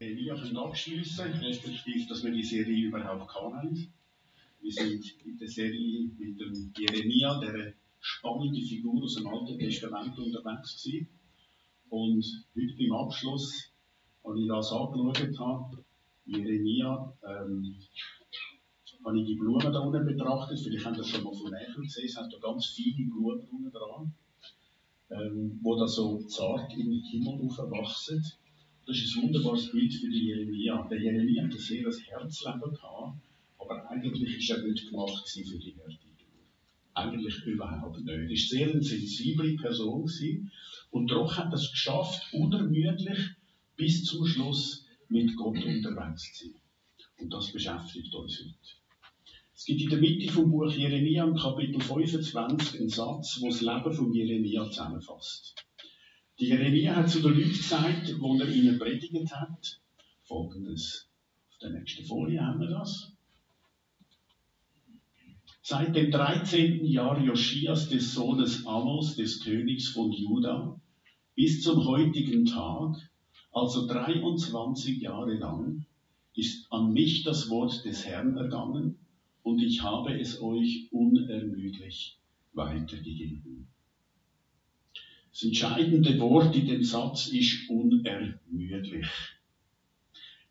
[0.00, 3.92] Elia können abschließen, respektive, dass wir die Serie überhaupt haben.
[4.60, 10.18] Wir sind in der Serie mit dem Jeremia, der spannende Figur aus dem Alten Testament
[10.18, 11.08] unterwegs gewesen.
[11.90, 12.24] Und
[12.56, 13.72] heute beim Abschluss,
[14.24, 15.84] als ich das angeschaut habe,
[16.26, 17.76] Jeremia, ähm,
[19.04, 20.58] habe ich die Blumen da unten betrachtet.
[20.60, 22.06] Vielleicht habt ihr das schon mal von näher gesehen.
[22.06, 24.14] Es hat da ganz viele Blumen unten dran,
[25.10, 28.24] ähm, wo da so zart in den Himmel aufwachsen.
[28.86, 30.86] Das ist ein wunderbares Bild für die Jeremia.
[30.90, 33.18] Der Jeremia hat ein sehr Herzleben gehabt,
[33.58, 35.98] aber eigentlich war er nicht gemacht für die Erde.
[36.92, 38.08] Eigentlich überhaupt nicht.
[38.08, 40.52] Er war sehr eine sensible Person gewesen,
[40.90, 43.18] und doch hat er es geschafft, unermüdlich
[43.76, 46.54] bis zum Schluss mit Gott unterwegs zu sein.
[47.18, 48.54] Und das beschäftigt uns heute.
[49.56, 53.62] Es gibt in der Mitte vom Buch Jeremia im Kapitel 25 einen Satz, wo das
[53.62, 55.63] Leben von Jeremia zusammenfasst.
[56.40, 59.80] Die Jeremia hat zu den Leuten gesagt, wo er ihnen predigt hat,
[60.24, 61.08] folgendes.
[61.52, 63.12] Auf der nächsten Folie haben wir das.
[65.62, 66.84] Seit dem 13.
[66.84, 70.80] Jahr Joschias des Sohnes Amos, des Königs von Juda,
[71.36, 72.96] bis zum heutigen Tag,
[73.52, 75.86] also 23 Jahre lang,
[76.34, 78.98] ist an mich das Wort des Herrn ergangen
[79.44, 82.18] und ich habe es euch unermüdlich
[82.54, 83.68] weitergegeben.
[85.34, 89.08] Das entscheidende Wort in dem Satz ist unermüdlich.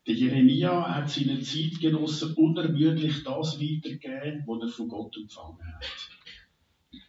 [0.05, 6.99] Der Jeremia hat seinen Zeitgenossen unermüdlich das weitergegeben, was er von Gott empfangen hat.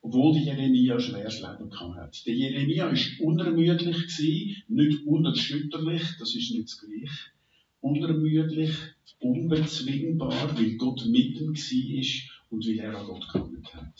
[0.00, 2.24] Obwohl der Jeremia ein schweres Leben hat.
[2.24, 7.32] Der Jeremia war unermüdlich nicht unerschütterlich, das ist nicht das Gleiche.
[7.80, 8.76] Unermüdlich,
[9.18, 13.92] unbezwingbar, weil Gott mit ihm war und weil er an Gott gehandelt hat.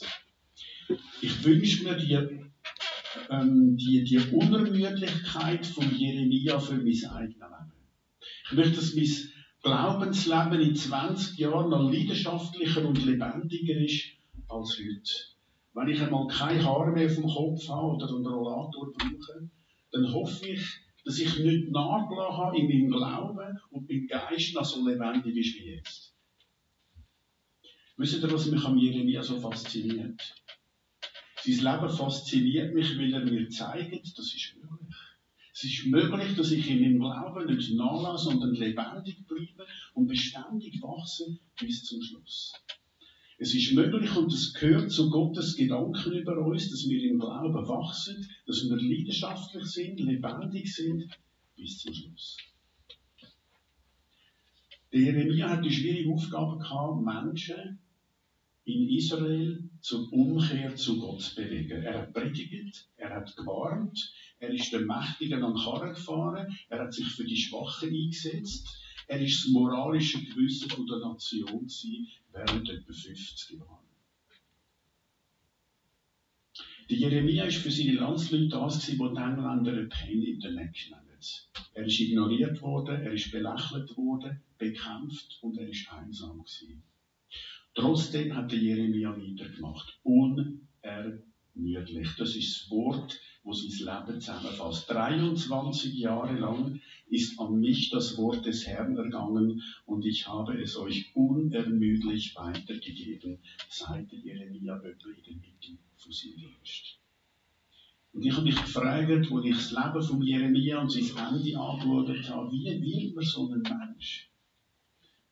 [1.20, 2.49] Ich wünsche mir die,
[3.30, 7.72] ähm, die, die Unermüdlichkeit von Jeremia für mein eigenes Leben.
[8.46, 9.08] Ich möchte, dass mein
[9.62, 14.12] Glaubensleben in 20 Jahren noch leidenschaftlicher und lebendiger ist
[14.48, 15.30] als heute.
[15.74, 19.50] Wenn ich einmal kein Haar mehr vom Kopf habe oder einen Rollator brauche,
[19.92, 20.66] dann hoffe ich,
[21.04, 25.54] dass ich nicht nachgelassen habe in meinem Glauben und mein Geist noch so lebendig ist
[25.56, 26.14] wie jetzt.
[27.96, 30.34] Wisst ihr, was mich an Jeremia so fasziniert?
[31.44, 34.96] Sein Leben fasziniert mich, weil er mir zeigt, das ist möglich.
[35.52, 40.80] Es ist möglich, dass ich in meinem Glauben nicht nachlasse, sondern lebendig bleibe und beständig
[40.82, 42.52] wachse bis zum Schluss.
[43.38, 47.68] Es ist möglich und es gehört zu Gottes Gedanken über uns, dass wir im Glauben
[47.68, 51.08] wachsen, dass wir leidenschaftlich sind, lebendig sind
[51.56, 52.36] bis zum Schluss.
[54.92, 57.78] Der Jeremia hat die schwierige Aufgabe gehabt, Menschen
[58.64, 61.82] in Israel zur Umkehr zu Gott bewegen.
[61.82, 66.92] Er hat predigt, er hat gewarnt, er ist den Mächtigen an Karren gefahren, er hat
[66.92, 68.68] sich für die Schwachen eingesetzt,
[69.06, 73.90] er ist das moralische Gewissen der Nation gewesen, während etwa 50 Jahren.
[76.88, 80.76] Der Jeremia war für seine Landsleute das, was die Engländer ein Pain in the Neck
[80.90, 81.10] nennen.
[81.74, 86.82] Er ist ignoriert worden, er ist belächelt worden, bekämpft und er ist einsam gewesen.
[87.74, 90.00] Trotzdem hat der Jeremia weitergemacht.
[90.02, 92.16] Unermüdlich.
[92.16, 94.90] Das ist das Wort, das sein Leben zusammenfasst.
[94.90, 100.76] 23 Jahre lang ist an mich das Wort des Herrn ergangen und ich habe es
[100.76, 103.38] euch unermüdlich weitergegeben,
[103.68, 106.98] seit Jeremia etwa in der Mitte von seinem Dienst.
[108.12, 112.30] Und ich habe mich gefragt, als ich das Leben von Jeremia und sein Ende angeschaut
[112.30, 114.29] habe, wie wird man so ein Mensch?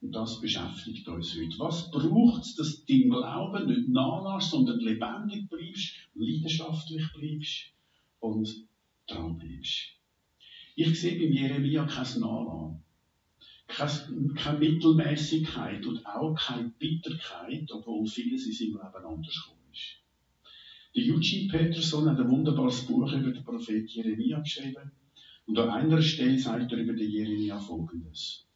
[0.00, 1.59] Und das beschäftigt uns heute.
[1.59, 7.72] Was braucht es, dass du dein Glauben nicht nachlässt, sondern lebendig bleibst, leidenschaftlich bleibst
[8.20, 8.48] und
[9.08, 9.94] dran bleibst?
[10.76, 12.84] Ich sehe beim Jeremia kein Nachlassen.
[13.66, 19.98] Keine, keine Mittelmäßigkeit und auch keine Bitterkeit, obwohl vieles in seinem Leben anders ist.
[20.94, 24.92] Der Eugene Peterson hat ein wunderbares Buch über den Prophet Jeremia geschrieben.
[25.47, 28.47] Und an einer Stelle sagt er über den Jeremia folgendes.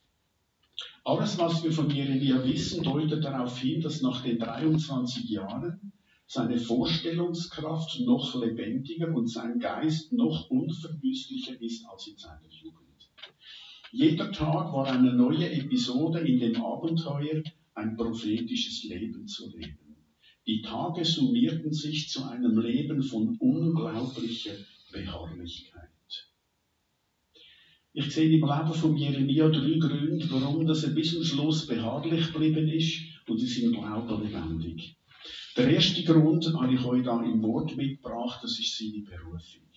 [1.05, 5.91] Alles, was wir von Jeremia wissen, deutet darauf hin, dass nach den 23 Jahren
[6.25, 13.11] seine Vorstellungskraft noch lebendiger und sein Geist noch unverwüstlicher ist als in seiner Jugend.
[13.91, 19.97] Jeder Tag war eine neue Episode in dem Abenteuer, ein prophetisches Leben zu leben.
[20.47, 24.55] Die Tage summierten sich zu einem Leben von unglaublicher
[24.91, 25.92] Beharrlichkeit.
[27.95, 32.67] Ich sehe im Leben von Jeremia drei Gründe, warum er bis zum Schluss beharrlich geblieben
[32.67, 34.95] ist und in seinem Glauben lebendig.
[35.55, 39.69] Der erste Grund habe ich euch da im Wort mitgebracht, das ist seine Berufung.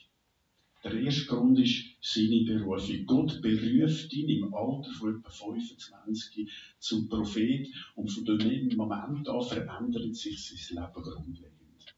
[0.82, 3.04] Der erste Grund ist seine Berufung.
[3.04, 6.48] Gott beruft ihn im Alter von etwa 25
[6.78, 11.94] zum Prophet und von dem Moment an verändert sich sein Leben grundlegend.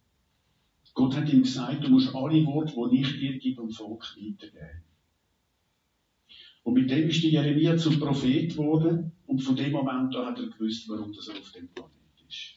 [0.94, 4.87] Gott hat ihm gesagt, du musst alle Worte, die ich dir gebe, dem Volk weitergeben.
[6.68, 10.38] Und mit dem ist der Jeremia zum Prophet geworden und von dem Moment an hat
[10.38, 11.92] er gewusst, warum er auf dem Planet
[12.28, 12.56] ist.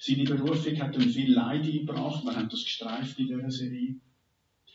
[0.00, 3.98] Seine Berufung hat ihm viel Leid eingebracht, wir haben das gestreift in dieser Serie.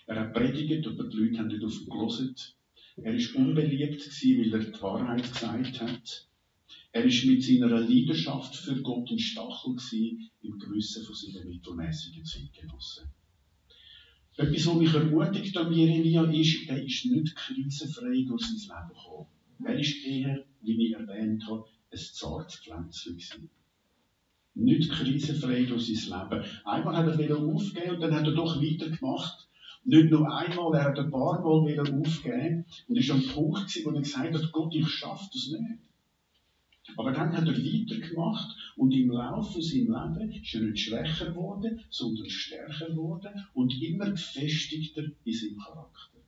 [0.08, 2.36] Er hat predigt, aber die Leute haben nicht auf ihn gelesen.
[2.98, 6.28] Er war unbeliebt, weil er die Wahrheit gesagt hat.
[6.94, 9.78] Er war mit seiner Leidenschaft für Gott ein Stachel
[10.42, 13.08] im Gewissen von seinen mittelmäßigen Zeitgenossen.
[14.38, 19.28] Etwas, was mich ermutigt an Jeremia ist, er ist nicht krisenfrei durch sein Leben gekommen.
[19.66, 23.50] Er ist eher, wie ich erwähnt habe, ein zartes Pflänzchen gewesen.
[24.56, 26.46] Nicht krisenfrei durch sein Leben.
[26.64, 29.50] Einmal hat er wieder aufgegeben und dann hat er doch weitergemacht.
[29.84, 33.90] Nicht nur einmal, er hat ein paar Mal wieder aufgegeben und ist am Punkt wo
[33.92, 35.91] er gesagt hat, Gott, ich schaffe das nicht.
[36.98, 41.80] Aber dann hat er weitergemacht und im Laufe seines Lebens ist er nicht schwächer geworden,
[41.90, 46.20] sondern stärker geworden und immer gefestigter in seinem Charakter.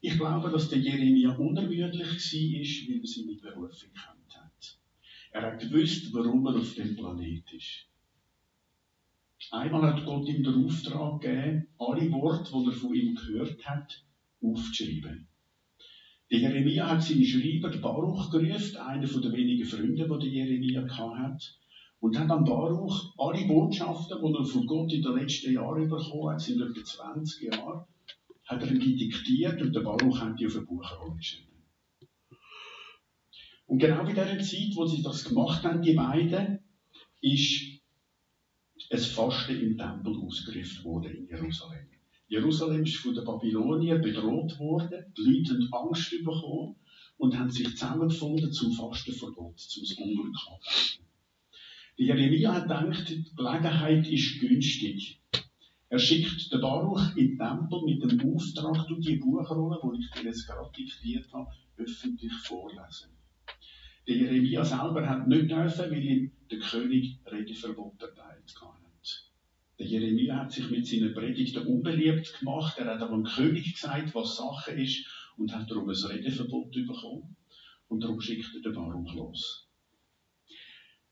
[0.00, 4.78] Ich glaube, dass der Jeremia unermüdlich war, weil er seine Berufung kennt hat.
[5.32, 7.86] Er hat gewusst, warum er auf dem Planet ist.
[9.50, 14.04] Einmal hat Gott ihm den Auftrag gegeben, alle Worte, die er von ihm gehört hat,
[14.42, 15.27] aufzuschreiben.
[16.30, 20.86] Der Jeremia hat seinen Schreiber Baruch gerufen, einer der wenigen Freunde, die der Jeremia
[21.16, 21.58] hat,
[22.00, 26.32] und hat an Baruch alle Botschaften, die er von Gott in den letzten Jahren bekommen
[26.32, 27.88] hat, sind etwa 20 Jahre,
[28.44, 31.48] hat er ihm diktiert und der Baruch hat die auf ein Buch geschrieben.
[33.66, 36.60] Und genau in dieser Zeit, wo sie das gemacht haben, die beiden,
[37.22, 37.80] ist
[38.90, 41.97] ein Fasten im Tempel ausgerufen worden in Jerusalem.
[42.28, 46.76] Jerusalem ist von den Babyloniern bedroht worden, die Leute haben Angst bekommen
[47.16, 51.08] und haben sich zusammengefunden zum Fasten vor Gott, zum Unglück abwenden.
[51.96, 55.20] Jeremia gedacht, die Gelegenheit ist günstig.
[55.88, 60.10] Er schickt den Baruch in den Tempel mit dem Auftrag, du die Buchrolle, die ich
[60.10, 63.08] dir jetzt gerade diktiert habe, öffentlich vorlesen.
[64.06, 68.77] Der Jeremia selber hat nicht dürfen, weil ihm der König Redeverbot erteilt hat.
[69.78, 72.78] Der Jeremia hat sich mit seinen Predigten unbeliebt gemacht.
[72.78, 77.36] Er hat aber dem König gesagt, was Sache ist und hat darum ein Redeverbot bekommen.
[77.86, 79.68] Und darum schickt er den Baruch los.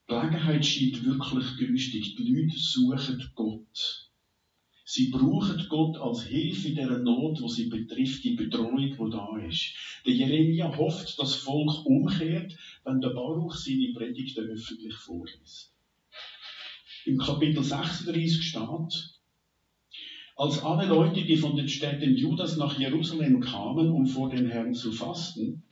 [0.09, 2.17] Die Gelegenheit scheint wirklich günstig.
[2.17, 4.11] Die Leute suchen Gott.
[4.85, 9.37] Sie brauchen Gott als Hilfe in dieser Not, wo sie betrifft, die Bedrohung, die da
[9.49, 9.75] ist.
[10.07, 15.76] Der Jeremia hofft, dass das Volk umkehrt, wenn der Baruch seine Predigten öffentlich vorliest
[17.07, 19.17] im Kapitel 36 steht,
[20.37, 24.75] als alle Leute, die von den Städten Judas nach Jerusalem kamen, um vor den Herrn
[24.75, 25.63] zu fasten,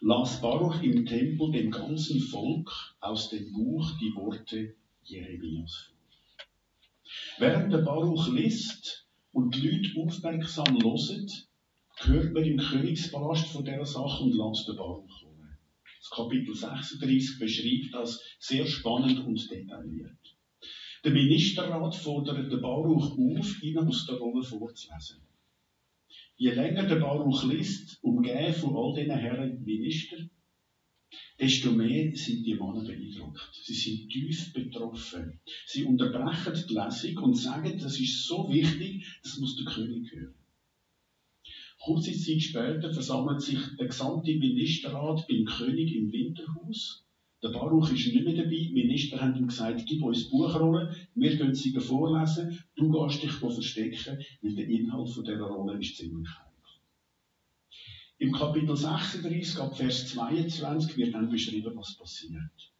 [0.00, 2.70] las Baruch im Tempel dem ganzen Volk
[3.00, 4.74] aus dem Buch die Worte
[5.04, 5.96] Jeremias vor.
[7.38, 11.30] Während der Baruch liest und die Leute aufmerksam hören,
[11.96, 15.25] hört man im Königspalast von dieser Sache und lässt den Baruch
[16.06, 20.36] das Kapitel 36 beschreibt das sehr spannend und detailliert.
[21.04, 25.22] Der Ministerrat fordert den Baruch auf, ihn aus der Rolle vorzulesen.
[26.36, 30.16] Je länger der Baruch liest, umgeben von all diesen Herren Minister,
[31.40, 33.50] desto mehr sind die Männer beeindruckt.
[33.64, 35.40] Sie sind tief betroffen.
[35.66, 40.34] Sie unterbrechen die Lesung und sagen, das ist so wichtig, das muss der König hören.
[41.86, 47.04] Kurze Zeit später versammelt sich der gesamte Ministerrat beim König im Winterhaus.
[47.44, 48.50] Der Baruch ist nicht mehr dabei.
[48.50, 53.30] Die Minister haben ihm gesagt, gib uns Buchrollen, wir können sie vorlesen, du gehst dich
[53.30, 56.74] verstecken, weil der Inhalt dieser Rolle ist ziemlich heikel.
[58.18, 62.72] Im Kapitel 36, ab Vers 22, wird dann beschrieben, was passiert.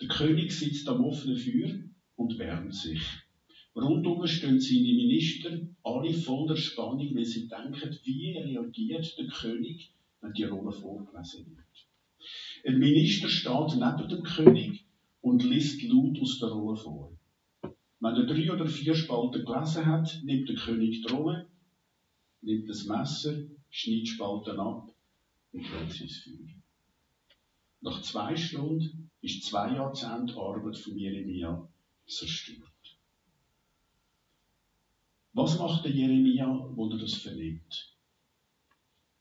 [0.00, 1.74] Der König sitzt am offenen Feuer
[2.16, 3.02] und wärmt sich.
[3.76, 9.90] Rundum stehen seine Minister, alle voller Spannung, weil sie denken, wie reagiert der König,
[10.20, 11.86] wenn die Rolle vorgelesen wird.
[12.66, 14.84] Ein Minister steht neben dem König
[15.20, 17.16] und liest laut aus der Rolle vor.
[18.00, 21.46] Wenn er drei oder vier Spalten gelesen hat, nimmt der König die Rolle,
[22.42, 23.34] nimmt das Messer,
[23.70, 24.88] schneidet Spalten ab
[25.52, 26.62] und lädt sein Feuer.
[27.80, 31.68] Nach zwei Stunden ist zwei Jahrzehnte Arbeit von Jeremia
[32.06, 32.73] zerstört.
[35.36, 37.92] Was macht der Jeremia, wo er das vernimmt?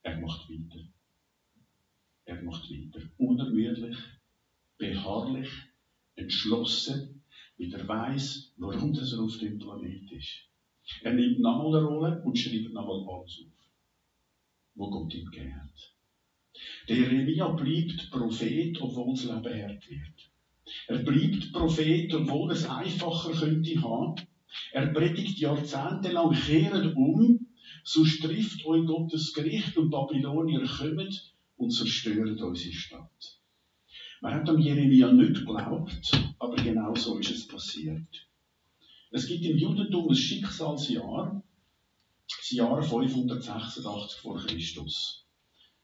[0.03, 0.85] Er macht weiter.
[2.25, 3.01] Er macht weiter.
[3.17, 3.97] Unermüdlich,
[4.77, 5.49] beharrlich,
[6.15, 7.23] entschlossen,
[7.57, 10.49] weil er weiß, warum er auf dem Planet ist.
[11.01, 13.65] Er nimmt nochmal eine Rolle und schreibt nochmal alles auf,
[14.75, 15.95] wo Gott ihm hat.
[16.87, 20.31] Der Jeremia bleibt Prophet, obwohl das Leben hart wird.
[20.87, 24.27] Er bleibt Prophet, obwohl es einfacher könnte haben.
[24.71, 27.47] Er predigt jahrzehntelang, kehret um,
[27.83, 31.09] sonst trifft euch Gottes Gericht und Babylonier kommen
[31.57, 33.39] und zerstören unsere Stadt.
[34.21, 38.27] Man hat am Jeremia nicht geglaubt, aber genau so ist es passiert.
[39.11, 41.43] Es gibt im Judentum ein Schicksalsjahr,
[42.37, 45.25] das Jahr 586 vor Christus.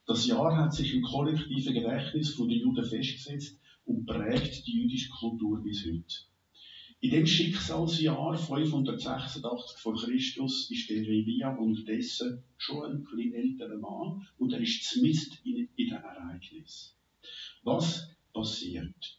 [0.07, 5.61] Das Jahr hat sich im kollektiven Gedächtnis der Juden festgesetzt und prägt die jüdische Kultur
[5.61, 6.28] bis heute.
[7.01, 14.27] In dem Schicksalsjahr 586 vor Christus ist der Jeremia unterdessen schon ein bisschen älterer Mann
[14.37, 16.97] und er ist zumindest in, in dem Ereignis.
[17.63, 19.17] Was passiert?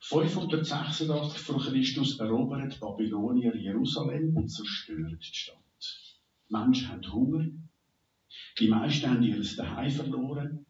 [0.00, 6.18] 586 vor Christus erobert Babylonier Jerusalem und zerstört die Stadt.
[6.48, 7.46] Die Menschen haben Hunger,
[8.58, 10.64] die meisten haben ihr Daheim verloren,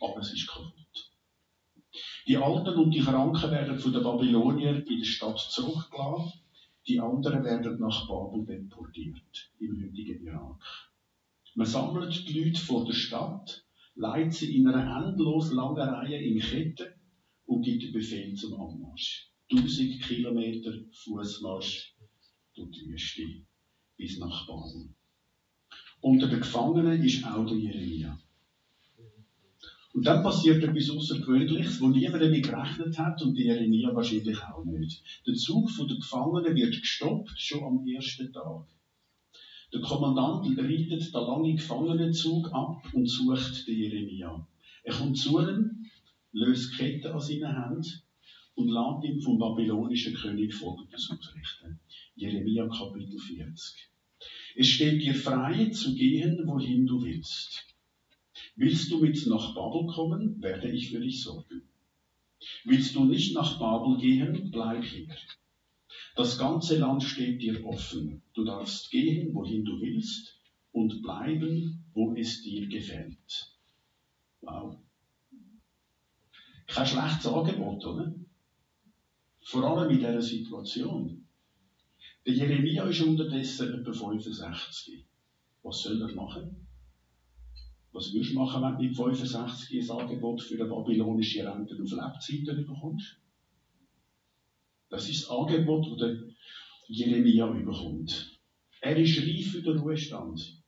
[0.00, 1.05] aber es ist kaputt.
[2.26, 6.40] Die Alten und die Kranken werden von den Babyloniern in der Stadt zurückgelassen.
[6.88, 10.60] Die anderen werden nach Babel deportiert, im heutigen Irak.
[11.54, 13.64] Man sammelt die Leute vor der Stadt,
[13.94, 16.94] leitet sie in einer endlos langen Reihe in Ketten
[17.46, 19.30] und gibt den Befehl zum Anmarsch.
[19.52, 20.72] 1000 Kilometer
[21.04, 21.94] Fußmarsch
[22.56, 23.22] durch die Wüste
[23.96, 24.88] bis nach Babel.
[26.00, 28.18] Unter den Gefangenen ist auch der Jeremia.
[29.96, 34.62] Und dann passiert etwas Außergewöhnliches, wo niemand damit gerechnet hat und die Jeremia wahrscheinlich auch
[34.66, 35.02] nicht.
[35.26, 38.66] Der Zug der Gefangenen wird gestoppt, schon am ersten Tag.
[39.72, 44.46] Der Kommandant reitet den langen Gefangenenzug ab und sucht den Jeremia.
[44.82, 45.86] Er kommt zu ihm,
[46.32, 48.02] löst Ketten an seinen Händen
[48.56, 51.80] und lässt ihm vom babylonischen König Folgendes ausrichten.
[52.16, 53.88] Jeremia Kapitel 40.
[54.56, 57.75] Es steht dir frei zu gehen, wohin du willst.
[58.56, 61.62] Willst du mit nach Babel kommen, werde ich für dich sorgen.
[62.64, 65.14] Willst du nicht nach Babel gehen, bleib hier.
[66.14, 68.22] Das ganze Land steht dir offen.
[68.32, 70.40] Du darfst gehen, wohin du willst,
[70.72, 73.52] und bleiben, wo es dir gefällt.
[74.40, 74.78] Wow.
[76.66, 78.14] Kein schlechtes Angebot, oder?
[79.42, 81.26] Vor allem in dieser Situation.
[82.26, 85.04] Der Jeremia ist unterdessen etwa 65.
[85.62, 86.65] Was soll er machen?
[87.96, 91.90] Was würdest du machen, wenn du mit 65 ein Angebot für eine babylonische Rente auf
[91.90, 93.16] Lebzeiten bekommst?
[94.90, 96.18] Das ist das Angebot, das
[96.88, 98.38] Jeremia bekommt.
[98.82, 100.62] Er ist reif für den Ruhestand.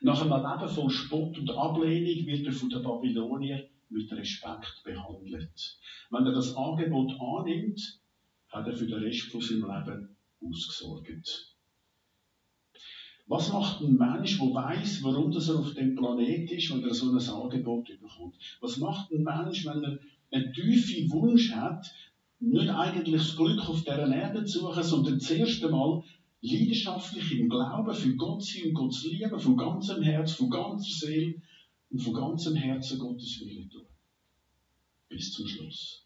[0.00, 5.78] Nach einem Leben von Spott und Ablehnung wird er von den Babyloniern mit Respekt behandelt.
[6.08, 8.00] Wenn er das Angebot annimmt,
[8.48, 11.55] hat er für den Rest von seinem Leben ausgesorgt.
[13.28, 17.10] Was macht ein Mensch, der weiß, warum er auf dem Planet ist, wenn er so
[17.10, 18.36] ein Angebot bekommt?
[18.60, 19.98] Was macht ein Mensch, wenn er
[20.30, 21.92] einen tiefen Wunsch hat,
[22.38, 26.04] nicht eigentlich das Glück auf dieser Erde zu suchen, sondern zuerst einmal
[26.40, 31.06] leidenschaftlich im Glauben für Gott sein und Gott zu lieben, von ganzem Herz, von ganzer
[31.06, 31.40] Seele
[31.90, 33.86] und von ganzem Herzen Gottes Willen tun.
[35.08, 36.04] Bis zum Schluss.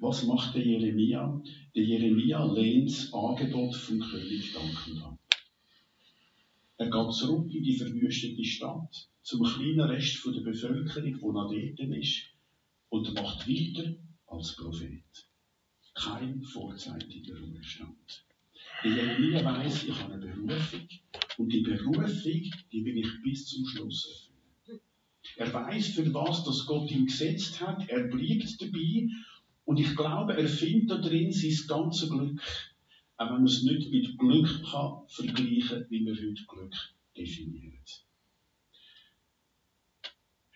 [0.00, 1.40] Was macht der Jeremia?
[1.74, 5.17] Der Jeremia lehnt das Angebot vom König dankend an.
[6.80, 11.98] Er geht zurück in die verwüstete Stadt, zum kleinen Rest der Bevölkerung, die noch dort
[11.98, 12.22] ist,
[12.88, 13.96] und macht weiter
[14.28, 15.02] als Prophet.
[15.94, 18.24] Kein vorzeitiger Ruhestand.
[18.84, 20.88] Der Jeremia weiss, ich habe eine Berufung,
[21.38, 24.30] und die Berufung, die will ich bis zum Schluss
[24.64, 24.80] erfüllen.
[25.36, 29.08] Er weiß, für was das Gott ihm gesetzt hat, er bleibt dabei,
[29.64, 32.40] und ich glaube, er findet da drin sein ganzes Glück
[33.18, 36.74] auch wenn man es nicht mit Glück kann vergleichen wie wir heute Glück
[37.16, 37.74] definieren.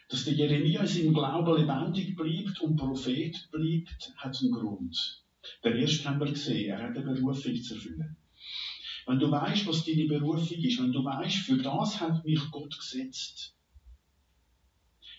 [0.09, 5.25] Dass der Jeremia in seinem Glauben lebendig bleibt und Prophet bleibt, hat einen Grund.
[5.65, 8.17] Der erste haben wir gesehen, er hat eine Berufung zu erfüllen.
[9.07, 12.79] Wenn du weißt, was deine Berufung ist, wenn du weißt, für das hat mich Gott
[12.79, 13.57] gesetzt,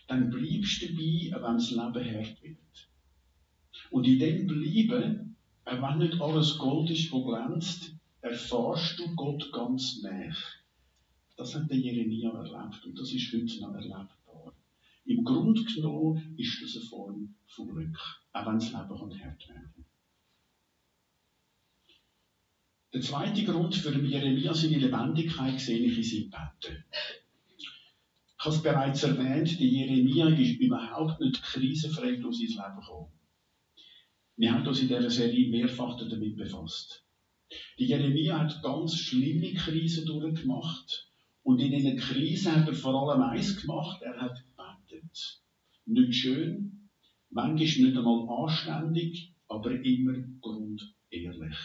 [0.08, 2.90] dann bleibst du dabei, wenn das Leben hart wird.
[3.90, 5.33] Und in dem Bleiben
[5.66, 10.34] wenn nicht alles Gold ist, wo glänzt, erfahrst du Gott ganz nah.
[11.36, 14.54] Das hat der Jeremia erlebt und das ist heute noch erlebbar.
[15.06, 17.98] Im Grunde genommen ist das eine Form von Glück,
[18.34, 19.86] auch wenn das Leben kann hart werden
[22.94, 26.84] Der zweite Grund für Jeremia seine Lebendigkeit sehe ich in seinem Betten.
[27.58, 33.12] Ich habe es bereits erwähnt, die Jeremia ist überhaupt nicht krisenfrei durch sein Leben gekommen.
[34.36, 37.06] Wir haben uns in dieser Serie mehrfach damit befasst.
[37.78, 41.12] Die Jeremia hat ganz schlimme Krisen durchgemacht.
[41.44, 44.44] Und in einer Krise hat er vor allem eins gemacht, er hat
[44.88, 45.42] gebetet.
[45.86, 46.90] Nicht schön,
[47.30, 51.58] manchmal nicht einmal anständig, aber immer grundehrlich.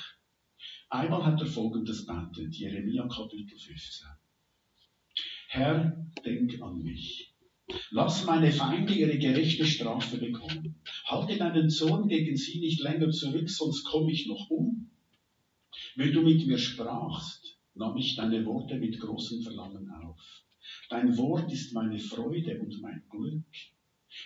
[0.91, 4.09] Einmal hat er folgendes betet, Jeremia Kapitel 15.
[5.49, 7.28] Herr, denk an mich.
[7.91, 10.77] Lass meine Feinde ihre gerechte Strafe bekommen.
[11.05, 14.91] Halte deinen Sohn gegen sie nicht länger zurück, sonst komme ich noch um.
[15.95, 20.45] Wenn du mit mir sprachst, nahm ich deine Worte mit großem Verlangen auf.
[20.89, 23.45] Dein Wort ist meine Freude und mein Glück.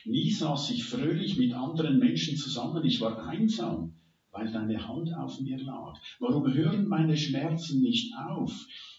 [0.05, 3.95] Nie saß ich fröhlich mit anderen Menschen zusammen, ich war einsam,
[4.31, 5.99] weil deine Hand auf mir lag.
[6.21, 8.53] Warum hören meine Schmerzen nicht auf?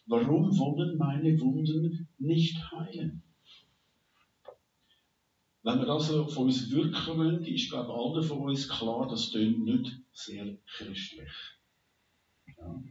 [0.05, 3.23] Warum wollen meine Wunden nicht heilen?
[5.63, 9.08] Wenn wir das also von uns wirken wollen, ist, glaube ich, allen von uns klar,
[9.10, 11.32] das tönt nicht sehr christlich.
[12.58, 12.84] Ja.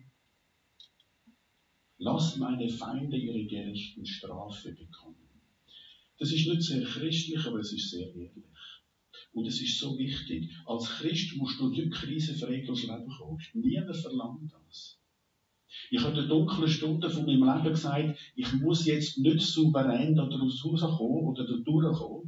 [1.99, 5.29] Lass meine Feinde ihre gerechten Strafe bekommen.
[6.19, 8.33] Das ist nicht sehr christlich, aber es ist sehr ehrlich.
[9.35, 10.51] Und es ist so wichtig.
[10.65, 13.39] Als Christ musst du nicht krisenfrei durchs Leben kommen.
[13.53, 14.99] Niemand verlangt das.
[15.91, 20.65] Ich habe in dunklen Stunden von meinem Leben gesagt, ich muss jetzt nicht souverän daraus
[20.65, 22.22] rauskommen oder da durchkommen.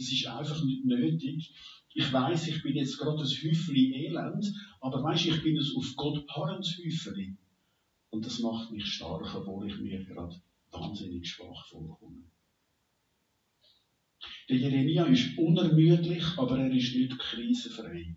[0.00, 1.52] Das ist einfach nicht nötig.
[1.92, 5.94] Ich weiß, ich bin jetzt gerade ein Häufchen Elend, aber weißt, ich bin es auf
[5.94, 7.36] Gott harrens Häufchen.
[8.08, 10.40] Und das macht mich stark, obwohl ich mir gerade
[10.70, 12.22] wahnsinnig schwach vorkomme.
[14.48, 18.16] Der Jeremia ist unermüdlich, aber er ist nicht krisenfrei.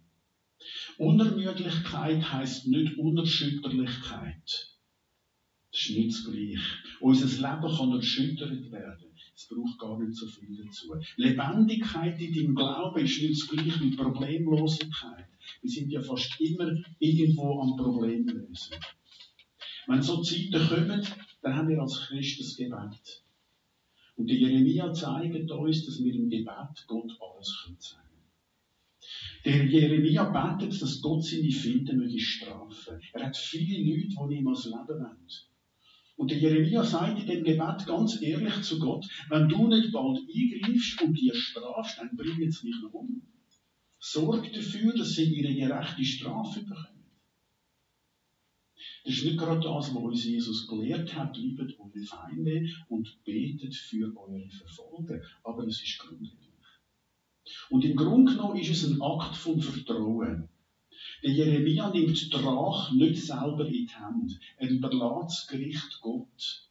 [0.98, 4.78] Unermüdlichkeit heißt nicht Unerschütterlichkeit.
[5.70, 6.62] Das ist nicht das Gleiche.
[7.02, 9.03] Unser Leben kann erschüttert werden.
[9.36, 10.94] Es braucht gar nicht so viel dazu.
[11.18, 15.28] Lebendigkeit in deinem Glauben ist nicht das Gleiche wie Problemlosigkeit.
[15.62, 18.76] Wir sind ja fast immer irgendwo am Problem lösen.
[19.88, 21.06] Wenn so Zeiten kommen,
[21.42, 23.24] dann haben wir als Christen das Gebet.
[24.16, 28.04] Und die Jeremia zeigt uns, dass wir im Gebet Gott alles können sagen
[29.44, 33.02] Der Jeremia betet, dass Gott seine Finden möge strafen.
[33.14, 35.28] Er hat viele Leute, die ihm als Leben wollen.
[36.24, 40.20] Und der Jeremia sagt in dem Gebet ganz ehrlich zu Gott, wenn du nicht bald
[40.20, 43.24] eingreifst und dir strafst, dann bringen sie mich noch um.
[44.00, 47.12] Sorg dafür, dass sie ihre gerechte Strafe bekommen.
[49.04, 53.76] Das ist nicht gerade das, was uns Jesus gelehrt hat, liebet eure Feinde und betet
[53.76, 55.22] für eure Verfolger.
[55.44, 56.40] Aber es ist grundlegend.
[57.70, 60.48] Und im Grunde genommen ist es ein Akt von Vertrauen.
[61.24, 64.38] Der Jeremia nimmt die Drache nicht selber in die Hand.
[64.58, 66.68] Er überlässt das Gericht Gott.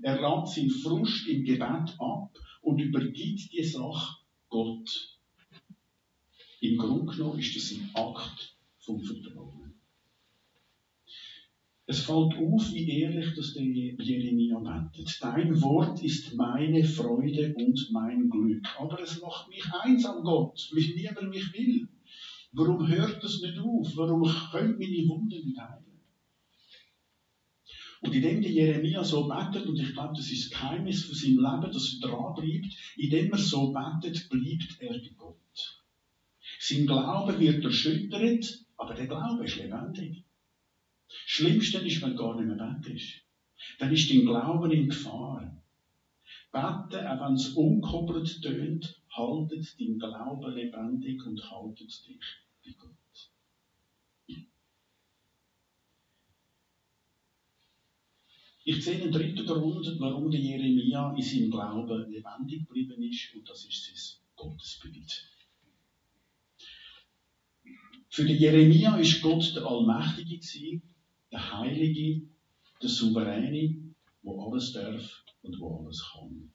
[0.00, 2.30] Er lässt seinen Frust im Gebet ab
[2.62, 4.16] und übergibt die Sache
[4.48, 5.18] Gott.
[6.62, 9.74] Im Grunde genommen ist das ein Akt vom Vertrauen.
[11.84, 15.18] Es fällt auf, wie ehrlich das der Jeremia betet.
[15.20, 18.66] Dein Wort ist meine Freude und mein Glück.
[18.78, 21.88] Aber es macht mich einsam, Gott, weil niemand mich will.
[22.52, 23.96] Warum hört das nicht auf?
[23.96, 25.84] Warum können meine Wunden nicht heilen?
[28.02, 31.38] Und indem der Jeremia so betet, und ich glaube, das ist das Geheimnis von seinem
[31.38, 35.36] Leben, dass er dran bleibt, indem er so betet, bleibt er bei Gott.
[36.58, 40.24] Sein Glaube wird erschüttert, aber der Glaube ist lebendig.
[41.08, 43.22] Schlimmste ist, wenn gar nicht mehr betest.
[43.78, 45.62] Dann ist dein Glauben in Gefahr.
[46.52, 52.20] Beten, auch wenn es unkoppelt tönt, haltet dein Glauben lebendig und haltet dich
[52.64, 52.96] bei Gott.
[58.62, 63.48] Ich sehe einen dritten Grund, warum der Jeremia in seinem Glauben lebendig geblieben ist, und
[63.48, 65.28] das ist sein Gottesbild.
[68.10, 70.82] Für den Jeremia ist Gott der Allmächtige gewesen,
[71.32, 72.28] der Heilige,
[72.82, 76.52] der Souveräne, wo alles darf und wo alles kann.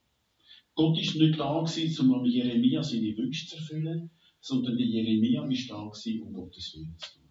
[0.75, 4.11] Gott ist nicht da gewesen, um Jeremia seine Wünsche zu erfüllen,
[4.41, 7.21] sondern der Jeremia ist da gewesen, um Gottes Willen zu tun.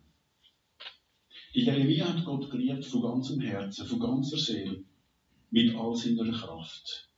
[1.55, 4.83] Der Jeremia hat Gott geliebt von ganzem Herzen, von ganzer Seele,
[5.51, 7.11] mit all seiner Kraft.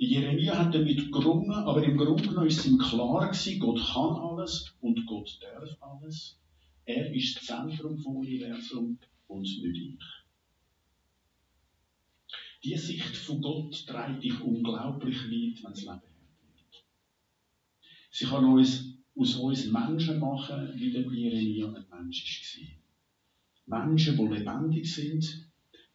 [0.00, 4.16] Der Jeremia hat damit gerungen, aber im Grunde genommen ist ihm klar gewesen, Gott kann
[4.16, 6.38] alles und Gott darf alles.
[6.86, 10.17] Er ist das Zentrum vom Universum und nicht ich.
[12.64, 16.84] Die Sicht von Gott treibt dich unglaublich weit, wenn das Leben hart wird.
[18.10, 22.78] Sie kann uns, aus uns Menschen machen, wie der Jeremia ein Mensch
[23.66, 23.86] war.
[23.86, 25.48] Menschen, die lebendig sind,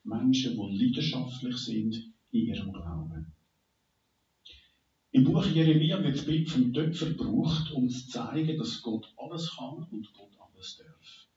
[0.03, 3.33] Menschen, die leidenschaftlich sind in ihrem Glauben.
[5.11, 9.55] Im Buch Jeremia wird das Bild vom Töpfer gebraucht, um zu zeigen, dass Gott alles
[9.55, 11.27] kann und Gott alles darf.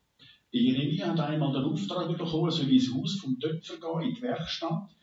[0.52, 4.22] Der Jeremia hat einmal den Auftrag bekommen, soll ins Haus vom Töpfer gehen, in die
[4.22, 4.95] Werkstatt.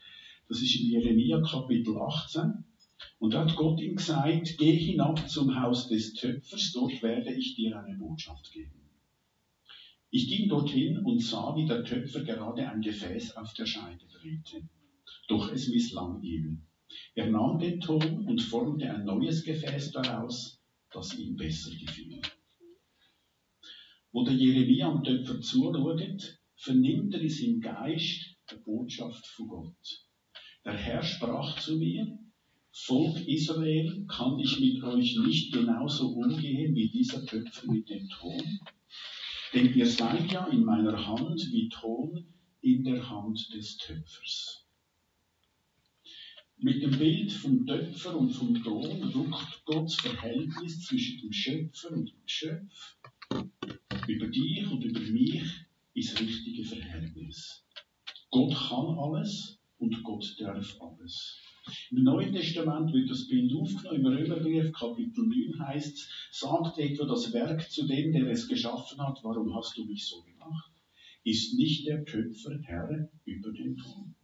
[0.53, 2.63] Das ist in Jeremia Kapitel 18.
[3.17, 7.55] Und da hat Gott ihm gesagt, geh hinab zum Haus des Töpfers, dort werde ich
[7.55, 8.87] dir eine Botschaft geben.
[10.11, 14.69] Ich ging dorthin und sah, wie der Töpfer gerade ein Gefäß auf der Scheide drehte.
[15.27, 16.61] Doch es misslang ihm.
[17.15, 20.61] Er nahm den Ton und formte ein neues Gefäß daraus,
[20.91, 22.21] das ihm besser gefiel.
[24.11, 30.03] Wo der Jeremia am Töpfer zuschaut, vernimmt er es im Geist der Botschaft von Gott.
[30.65, 32.17] Der Herr sprach zu mir,
[32.71, 38.59] Volk Israel, kann ich mit euch nicht genauso umgehen wie dieser Töpfer mit dem Ton?
[39.53, 42.25] Denn ihr seid ja in meiner Hand wie Ton
[42.61, 44.65] in der Hand des Töpfers.
[46.57, 52.09] Mit dem Bild vom Töpfer und vom Ton rückt Gottes Verhältnis zwischen dem Schöpfer und
[52.09, 52.97] dem Geschöpf
[54.07, 55.43] über dich und über mich
[55.93, 57.65] ins richtige Verhältnis.
[58.31, 61.39] Gott kann alles und Gott darf alles.
[61.91, 63.99] Im Neuen Testament wird das Bild aufgenommen.
[63.99, 68.99] Im Römerbrief, Kapitel 9 heißt es, sagt etwa das Werk zu dem, der es geschaffen
[69.01, 70.71] hat, warum hast du mich so gemacht?
[71.25, 74.15] Ist nicht der Töpfer Herr über den Ton?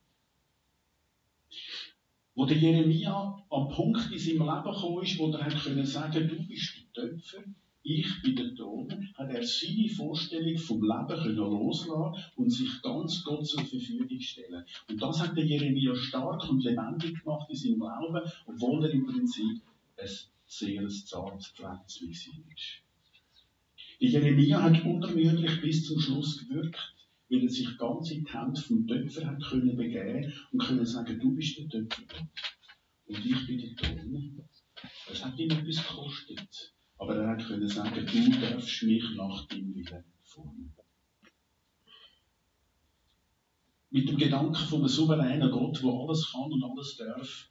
[2.35, 6.27] Wo der Jeremia am Punkt in seinem Leben gekommen ist, wo er hat können sagen,
[6.27, 7.43] du bist der Töpfer,
[7.83, 13.23] ich bin der Ton, hat er seine Vorstellung vom Leben können loslassen und sich ganz
[13.23, 14.65] Gott zur Verfügung stellen.
[14.89, 19.05] Und das hat der Jeremia stark und lebendig gemacht in seinem Glauben, obwohl er im
[19.05, 19.61] Prinzip
[19.97, 20.09] ein
[20.45, 22.89] sehr zartes Pflänzchen war.
[24.01, 26.95] Der Jeremia hat unermüdlich bis zum Schluss gewirkt,
[27.29, 31.19] weil er sich ganz in die Hände vom Töpfer hat können begeben und können sagen,
[31.19, 32.27] du bist der Töpfer
[33.07, 34.45] und ich bin der Ton.
[35.07, 36.73] Das hat ihm etwas gekostet.
[36.99, 40.73] Aber er hat können sagen, du darfst mich nach deinem Willen formen.
[43.89, 47.49] Mit dem Gedanken von einem souveränen Gott, der alles kann und alles darf,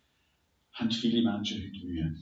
[0.72, 2.14] haben viele Menschen heute Mühe.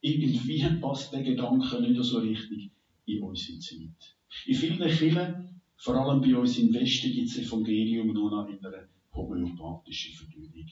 [0.00, 2.70] Irgendwie passt der Gedanke nicht so richtig
[3.04, 4.16] in unsere Zeit.
[4.46, 8.64] In vielen Kirchen, vor allem bei uns im Westen, gibt das Evangelium nur noch in
[8.64, 10.66] einer homöopathischen Verdünnung.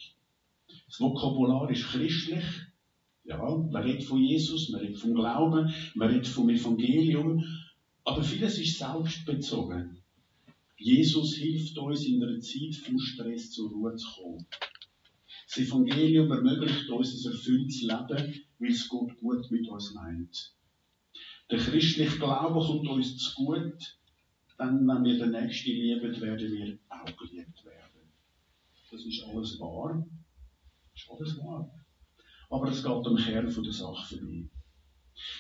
[0.87, 2.44] Das Vokabular ist christlich,
[3.29, 7.45] ja, man redet von Jesus, man redet vom Glauben, man redet vom Evangelium,
[8.05, 9.99] aber vieles ist selbstbezogen.
[10.79, 14.47] Jesus hilft uns in einer Zeit von Stress zur Ruhe zu kommen.
[15.47, 20.55] Das Evangelium ermöglicht uns ein erfülltes Leben, weil es Gott gut mit uns meint.
[21.51, 23.99] Der christliche Glaube kommt uns zu gut,
[24.57, 28.11] dann, wenn wir den Nächsten lieben, werden wir auch geliebt werden.
[28.91, 30.07] Das ist alles wahr.
[30.95, 31.78] Das ist alles wahr
[32.51, 34.49] aber es geht am Kern der Sache vorbei.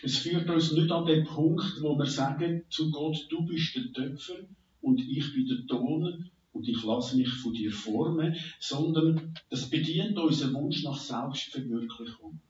[0.02, 3.92] Es führt uns nicht an den Punkt, wo wir sagen zu Gott, du bist der
[3.92, 4.38] Töpfer
[4.80, 10.18] und ich bin der Ton und ich lasse mich von dir formen, sondern das bedient
[10.18, 12.40] unseren Wunsch nach Selbstverwirklichung.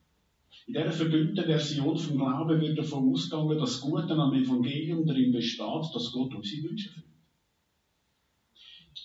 [0.66, 5.32] In dieser verdünnten Version vom Glauben wird davon ausgegangen, dass das Gute am Evangelium darin
[5.32, 7.04] besteht, dass Gott unsere Wünsche erfüllt.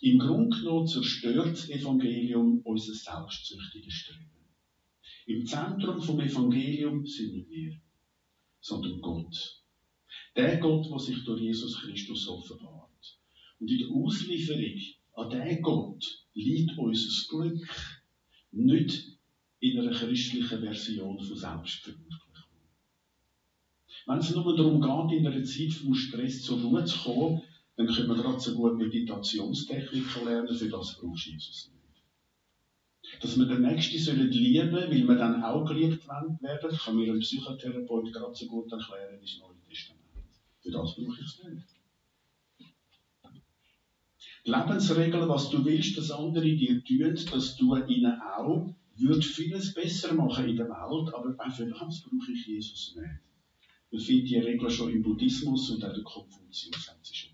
[0.01, 4.42] Im Grunde genommen zerstört das Evangelium unser selbstsüchtiges Streben.
[5.25, 7.79] Im Zentrum vom Evangelium sind nicht wir,
[8.59, 9.61] sondern Gott.
[10.35, 13.19] Der Gott, der sich durch Jesus Christus offenbart.
[13.59, 14.79] Und in der Auslieferung
[15.13, 17.67] an diesen Gott liegt unser Glück
[18.51, 19.17] nicht
[19.59, 22.33] in einer christlichen Version von Selbstverwirklichung.
[24.05, 27.41] Wenn es nur darum geht, in einer Zeit vom Stress zur Ruhe zu kommen,
[27.77, 31.72] dann können wir gerade so gut Meditationstechniken lernen, für das braucht Jesus nicht.
[33.23, 36.37] Dass wir den Nächsten sollen lieben, weil wir dann auch geliebt werden,
[36.77, 40.03] kann mir ein Psychotherapeut gerade so gut erklären, ist Neue Testament.
[40.61, 41.63] Für das brauche ich es nicht.
[44.45, 49.73] Die Lebensregel, was du willst, dass andere dir tun, dass du ihnen auch, würde vieles
[49.73, 53.21] besser machen in der Welt, aber auch für das brauche ich Jesus nicht.
[53.89, 57.32] Wir finden die Regel schon im Buddhismus und auch der Konfuzius hat sie schon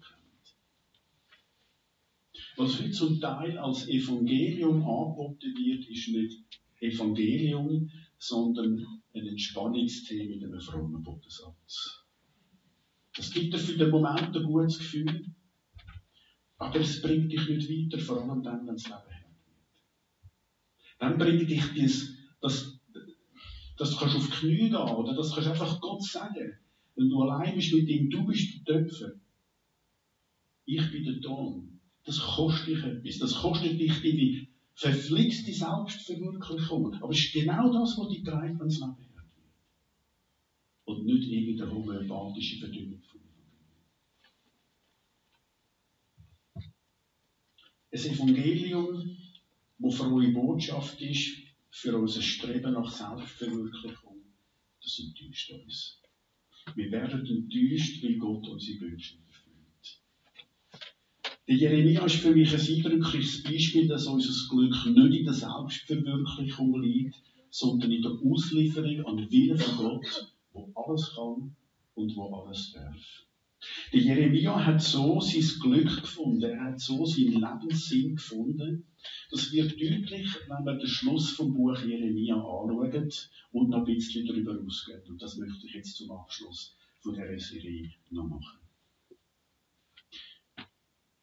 [2.59, 6.43] was heute zum Teil als Evangelium angeboten wird, ist nicht
[6.81, 12.03] Evangelium, sondern ein Entspannungstee mit einem frommen Bodensatz.
[13.15, 15.33] Das gibt dir für den Moment ein gutes Gefühl,
[16.57, 19.35] aber es bringt dich nicht weiter, vor allem dann, wenn das Leben hart.
[20.99, 22.79] Dann bringt dich das, das,
[23.77, 26.59] das kannst du auf die Knie gehen, oder das kannst du einfach Gott sagen.
[26.95, 29.13] Wenn du allein bist mit ihm, du bist der Töpfer.
[30.65, 31.68] Ich bin der Ton.
[32.09, 33.19] Das kostet dich etwas.
[33.19, 36.95] Das kostet dich deine verflixte Selbstverwirklichung.
[36.95, 39.25] Aber es ist genau das, was dich treibt, wenn es Leben wird.
[40.85, 43.21] Und nicht irgendeine homöopathische Verdünnung von
[47.91, 49.15] Ein Evangelium,
[49.77, 51.37] das frohe Botschaft ist
[51.69, 54.17] für unser Streben nach Selbstverwirklichung,
[54.81, 56.01] das enttäuscht uns.
[56.73, 59.28] Wir werden enttäuscht, weil Gott unsere Wünsche.
[61.49, 66.79] Der Jeremia ist für mich ein eindrückliches Beispiel, dass unser Glück nicht in der Selbstverwirklichung
[66.79, 67.15] liegt,
[67.49, 71.55] sondern in der Auslieferung an den Willen von Gott, wo alles kann
[71.95, 73.25] und wo alles darf.
[73.91, 78.85] Der Jeremia hat so sein Glück gefunden, er hat so seinen Lebenssinn gefunden.
[79.31, 83.11] Das wird deutlich, wenn wir den Schluss vom Buch Jeremia anschauen
[83.53, 85.01] und noch ein bisschen darüber ausgehen.
[85.07, 88.68] Und das möchte ich jetzt zum Abschluss von dieser Serie noch machen.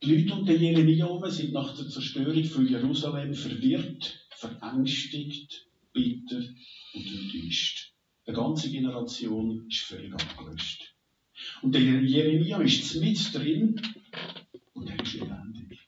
[0.07, 6.45] Die Leute um den Jeremia sind nach der Zerstörung von Jerusalem verwirrt, verängstigt, bitter
[6.95, 7.93] und enttäuscht.
[8.25, 10.95] Eine ganze Generation ist völlig abgelöscht.
[11.61, 13.83] Und der Jeremia ist mit drin
[14.75, 15.81] und er ist lebendig.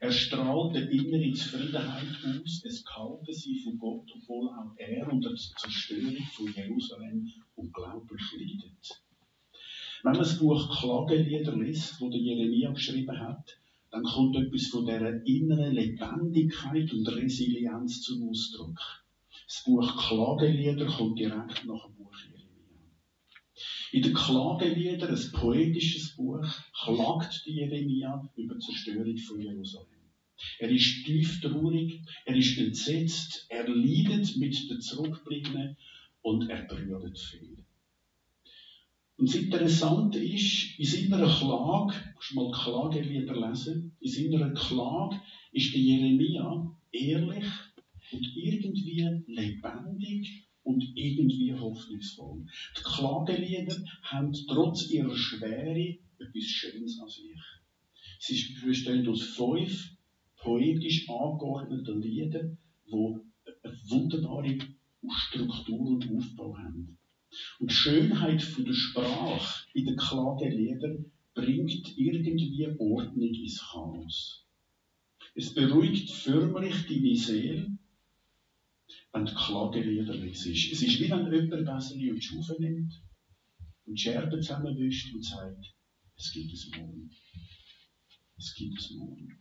[0.00, 5.28] Er strahlt eine innere Zufriedenheit aus, es kalte sie von Gott, obwohl auch er unter
[5.28, 9.00] der Zerstörung von Jerusalem unglaublich leidet.
[10.08, 13.58] Wenn man das Buch Klagelieder liest, wo der Jeremia geschrieben hat,
[13.90, 18.80] dann kommt etwas von dieser inneren Lebendigkeit und Resilienz zum Ausdruck.
[19.46, 22.16] Das Buch Klagelieder kommt direkt nach dem Buch
[23.92, 26.46] in den Klageliedern, ein poetisches Buch,
[26.84, 30.10] klagt Jeremia über die Zerstörung von Jerusalem.
[30.58, 35.76] Er ist tief traurig, er ist entsetzt, er leidet mit den Zurückgebliebenen
[36.22, 37.67] und er brüllt viel.
[39.18, 45.20] Und das Interessante ist, in seiner Klage, musst du mal Klagelieder lesen, in seiner Klage
[45.50, 47.44] ist der Jeremia ehrlich
[48.12, 52.44] und irgendwie lebendig und irgendwie hoffnungsvoll.
[52.76, 57.40] Die Klagelieder haben trotz ihrer Schwere etwas Schönes an sich.
[58.20, 59.96] Sie bestehen aus fünf
[60.36, 63.16] poetisch angeordneten Liedern, die
[63.64, 64.58] eine wunderbare
[65.10, 66.97] Struktur und Aufbau haben.
[67.60, 74.44] Und die Schönheit der Sprache in den Klageliedern bringt irgendwie Ordnung ins Chaos.
[75.34, 77.78] Es beruhigt förmlich deine Seele
[79.12, 80.46] wenn die Klagelieder liest.
[80.46, 82.92] Es ist wie wenn jemand Besserli und die Schuhe nimmt
[83.86, 85.74] und die Scherben zusammenwischt und sagt,
[86.16, 87.10] es gibt es morgen.
[88.36, 89.38] Es gibt es morgen.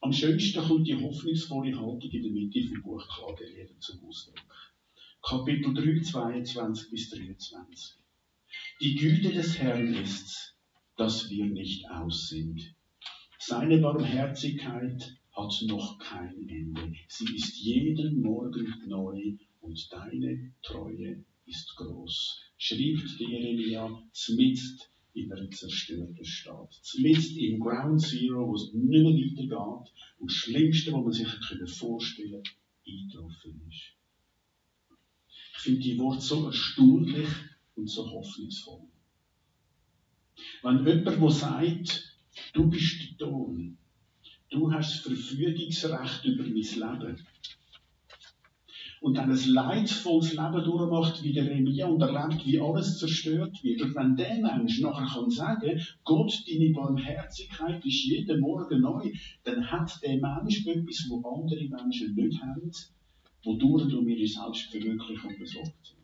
[0.00, 4.71] Am schönsten kommt die hoffnungsvolle Haltung in der Mitte vom Buch Klagelieder zum Ausdruck.
[5.24, 7.96] Kapitel 3, 22 bis 23.
[8.80, 10.56] Die Güte des Herrn ist's,
[10.96, 12.74] dass wir nicht aus sind.
[13.38, 16.94] Seine Barmherzigkeit hat noch kein Ende.
[17.06, 22.40] Sie ist jeden Morgen neu und deine Treue ist groß.
[22.58, 26.74] Schreibt der Jeremia zmitzt in einer zerstörten Stadt.
[26.82, 31.28] Zmitzt im Ground Zero, wo es nicht mehr weitergeht und das Schlimmste, was man sich
[31.78, 32.50] vorstellen konnte,
[32.88, 34.01] eingetroffen ist.
[35.62, 37.28] Finde die Worte so erstaunlich
[37.76, 38.82] und so hoffnungsvoll.
[40.62, 42.18] Wenn jemand, der sagt,
[42.52, 43.78] du bist der Ton,
[44.52, 47.26] Du hast Verfügungsrecht über mein Leben.
[49.00, 53.80] Und dann ein leidvolles Leben durchmacht wie der Remia und erlebt, wie alles zerstört wird.
[53.80, 59.10] Und wenn der Mensch nachher kann sagen, Gott, deine Barmherzigkeit ist jeden Morgen neu,
[59.44, 62.70] dann hat der Mensch etwas, wo andere Menschen nicht haben,
[63.44, 65.98] wodurch du ihre Selbstverwirklichung besorgt sind.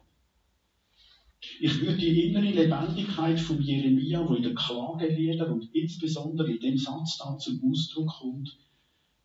[1.60, 6.76] Ich würde die innere Lebendigkeit von Jeremia, wo in den Klageliedern und insbesondere in dem
[6.76, 8.58] Satz da zum Ausdruck kommt,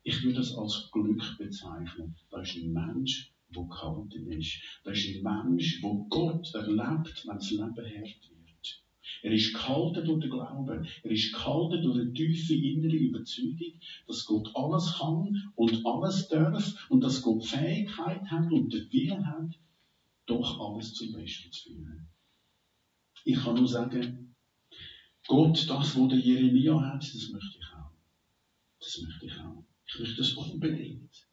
[0.04, 2.14] ich würde das als Glück bezeichnen.
[2.30, 4.60] Da ist ein Mensch, der gehalten ist.
[4.84, 8.33] Da ist ein Mensch, der Gott erlebt, wenn das Leben hart wird.
[9.24, 10.86] Er ist gehalten durch den Glauben.
[11.02, 16.86] Er ist gehalten durch eine tiefe innere Überzeugung, dass Gott alles kann und alles darf
[16.90, 19.58] und dass Gott Fähigkeit hat und den Willen hat,
[20.26, 22.06] doch alles zum Besten zu führen.
[23.24, 24.34] Ich kann nur sagen,
[25.26, 27.96] Gott, das, was der Jeremia hat, das möchte ich auch.
[28.78, 29.64] Das möchte ich auch.
[29.86, 31.26] Ich möchte das unbedingt.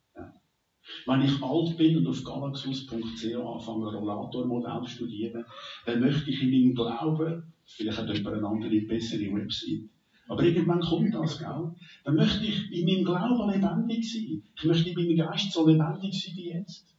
[1.05, 5.45] Wenn ich alt bin und auf galaxus.ch anfange, Rollatormodell zu studieren,
[5.85, 9.89] dann möchte ich in meinem Glauben, vielleicht hat jemand eine andere, bessere Website,
[10.27, 11.71] aber irgendwann kommt das, gell?
[12.05, 14.43] Dann möchte ich in meinem Glauben lebendig sein.
[14.55, 16.95] Ich möchte in meinem Geist so lebendig sein wie jetzt.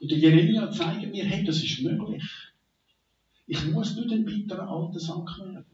[0.00, 2.24] Und der Jeremia zeigt mir, hey, das ist möglich.
[3.46, 5.66] Ich muss nicht ein bitterer alter Sack werden.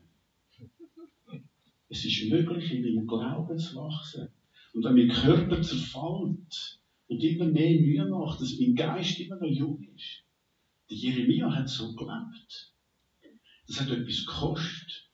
[1.88, 4.28] Es ist möglich, in meinem Glauben zu wachsen.
[4.74, 9.48] Und wenn mein Körper zerfällt und immer mehr Mühe macht, dass mein Geist immer noch
[9.48, 10.22] jung ist.
[10.90, 12.74] Der Jeremia hat so gelebt.
[13.68, 15.10] Das hat etwas gekostet.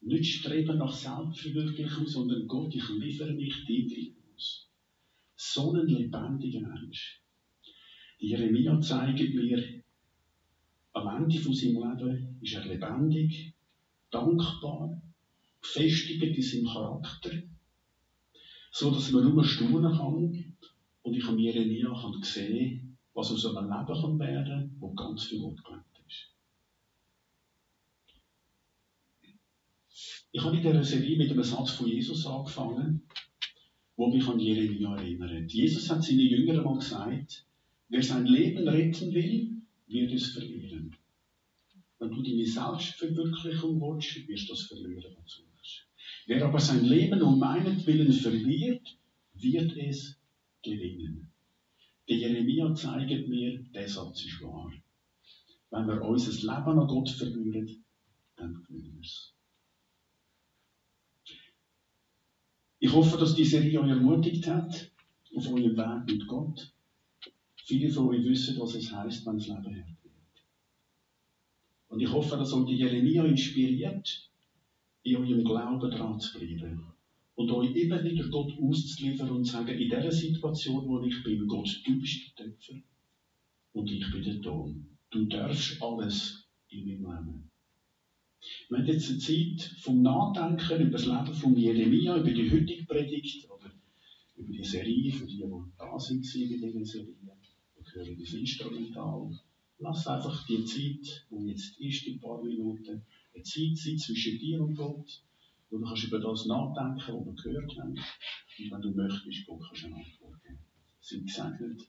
[0.00, 4.68] Nicht streben nach Selbstverwirklichung, sondern Gott, ich liefere mich dir aus.
[5.36, 7.22] So ein lebendiger Mensch.
[8.20, 9.82] Die Jeremia zeigt mir,
[10.92, 13.54] am Ende von seinem Leben ist er lebendig,
[14.10, 15.00] dankbar,
[15.60, 17.42] gefestigt in seinem Charakter,
[18.70, 20.56] so dass man nur staunen kann
[21.02, 25.40] und ich an Jeremia kann sehen, was aus einem Leben kann werden, wo ganz viel
[25.40, 26.34] Gott gelebt ist.
[30.36, 33.02] Ich habe in dieser Serie mit einem Satz von Jesus angefangen,
[33.94, 35.52] wo mich an Jeremia erinnert.
[35.52, 37.46] Jesus hat seinen Jüngern mal gesagt,
[37.88, 40.92] wer sein Leben retten will, wird es verlieren.
[42.00, 45.40] Wenn du deine Selbstverwirklichung willst, wirst du das verlieren, was.
[46.26, 48.98] Wer aber sein Leben um meinetwillen verliert,
[49.34, 50.18] wird es
[50.64, 51.28] gewinnen.
[52.08, 54.72] Der Jeremia zeigt mir, der Satz ist wahr.
[55.70, 57.84] Wenn wir unser Leben an Gott verlieren,
[58.34, 59.33] dann gewinnen wir es.
[62.84, 64.90] Ich hoffe, dass diese Serie euch ermutigt hat
[65.34, 66.70] auf eurem Weg mit Gott.
[67.56, 70.34] Viele von euch wissen, was es heißt, wenn das Leben hart wird.
[71.88, 74.30] Und ich hoffe, dass euch die Jeremia inspiriert,
[75.02, 76.84] in eurem Glauben dran zu bleiben.
[77.36, 81.48] Und euch immer wieder Gott auszuliefern und zu sagen, in dieser Situation, wo ich bin,
[81.48, 82.74] Gott, du bist der Töpfer
[83.72, 84.86] und ich bin der Ton.
[85.08, 87.53] Du darfst alles in meinem Leben.
[88.68, 92.84] Wir haben jetzt eine Zeit vom Nachdenken über das Leben von Jeremia, über die heutige
[92.84, 93.70] Predigt oder
[94.36, 97.14] über die Serie, für die, die da sind bei dieser Serie
[97.94, 99.30] hören das Instrumental.
[99.78, 103.02] Lass einfach die Zeit, die jetzt ist, die paar Minuten,
[103.34, 105.22] eine Zeit sein zwischen dir und Gott,
[105.70, 107.92] wo du kannst über das nachdenken, was wir gehört haben.
[107.92, 110.58] Und wenn du möchtest, Gott kannst eine Antwort geben.
[111.00, 111.82] Sind gesegnet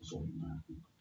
[0.00, 0.91] auf eurem Weg